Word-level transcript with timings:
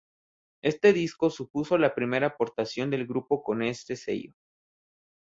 Este 0.63 0.93
disco 0.93 1.29
supuso 1.29 1.77
la 1.77 1.93
primera 1.93 2.25
aportación 2.25 2.89
del 2.89 3.05
grupo 3.05 3.43
con 3.43 3.61
este 3.61 3.95
sello. 3.95 4.33